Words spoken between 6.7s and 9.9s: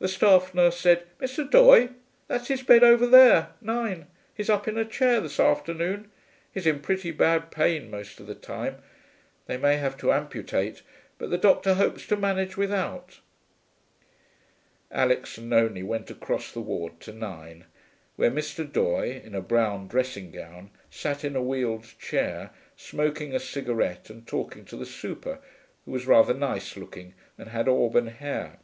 pretty bad pain most of the time. They may